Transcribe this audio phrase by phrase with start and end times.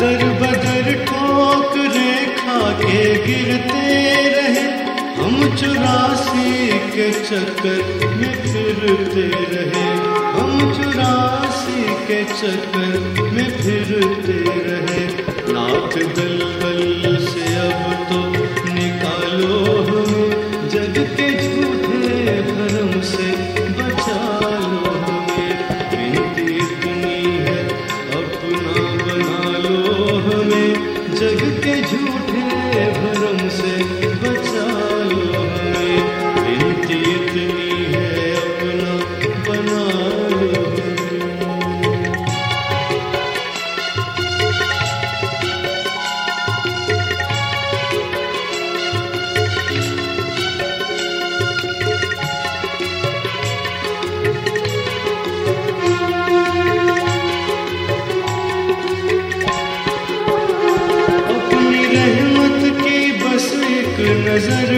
[0.00, 3.82] दर बदर ठोक रेखा के गिरते
[4.34, 4.62] रहे।
[5.18, 7.80] हम चुरासी के चक्कर
[8.16, 9.84] में फिरते रहे।
[10.36, 12.98] हम चुरासी के चक्कर
[13.32, 14.38] में फिरते
[14.68, 15.06] रहे।
[15.52, 16.39] नाथ दल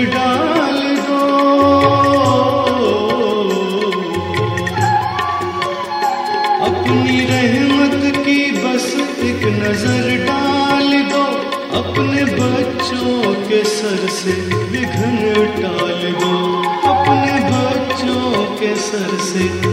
[0.05, 1.21] डाल दो।
[6.67, 8.87] अपनी रहमत की बस
[9.25, 11.25] एक नज़र डाल दो।
[11.79, 14.33] अपने बच्चों के सर से
[14.71, 16.35] विघ्न टाल दो।
[16.93, 19.72] अपने बच्चों के सर से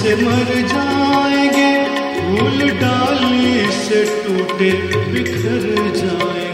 [0.00, 1.70] से मर जाएँगे
[2.24, 4.70] फूल डाली से टूटे
[5.12, 5.64] बिखर
[6.00, 6.53] जाएँगे।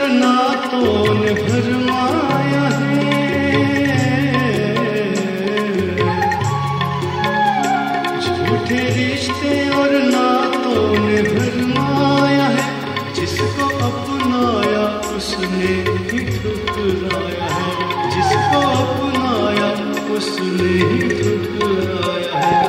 [0.00, 0.80] ना तो
[1.14, 3.04] भरमाया है।
[8.20, 10.26] झूठे रिश्ते और ना
[10.64, 10.74] तो
[11.34, 12.66] भरमाया है।
[13.14, 17.74] जिसको अपनाया उसने ही ठुकराया है।
[18.10, 19.68] जिसको अपनाया
[20.14, 22.63] उसने ही ठुकराया है।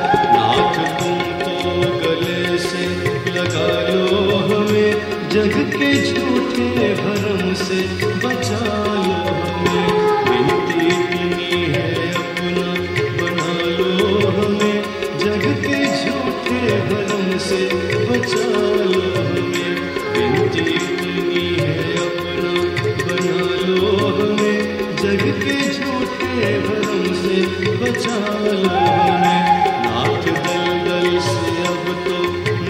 [17.38, 17.64] से
[18.08, 19.64] बचा लो हमें
[21.58, 21.74] है
[22.04, 22.52] अपना।
[23.06, 27.40] बना लो हमें जग के झूठे भरम से
[27.82, 29.42] बचा लो हमें
[29.84, 32.18] नाथ दलदल से अब तो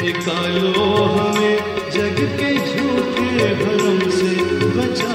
[0.02, 0.84] निकालो
[1.16, 1.56] हमें
[1.96, 4.34] जग के झूठे भरम से
[4.78, 5.14] बचा